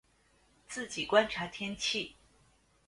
[0.67, 2.15] 自己观察天气